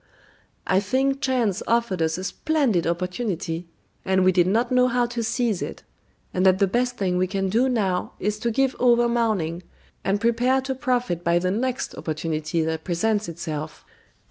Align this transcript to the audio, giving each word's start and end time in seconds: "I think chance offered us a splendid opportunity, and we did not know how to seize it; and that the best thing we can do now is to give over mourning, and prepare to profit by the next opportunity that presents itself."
"I 0.65 0.79
think 0.79 1.21
chance 1.21 1.61
offered 1.67 2.01
us 2.01 2.17
a 2.17 2.23
splendid 2.23 2.87
opportunity, 2.87 3.67
and 4.03 4.23
we 4.23 4.31
did 4.31 4.47
not 4.47 4.71
know 4.71 4.87
how 4.87 5.05
to 5.05 5.21
seize 5.21 5.61
it; 5.61 5.83
and 6.33 6.43
that 6.43 6.57
the 6.57 6.65
best 6.65 6.97
thing 6.97 7.19
we 7.19 7.27
can 7.27 7.49
do 7.49 7.69
now 7.69 8.13
is 8.19 8.39
to 8.39 8.49
give 8.49 8.75
over 8.79 9.07
mourning, 9.07 9.61
and 10.03 10.19
prepare 10.19 10.59
to 10.61 10.73
profit 10.73 11.23
by 11.23 11.37
the 11.37 11.51
next 11.51 11.93
opportunity 11.93 12.63
that 12.65 12.83
presents 12.83 13.29
itself." 13.29 13.85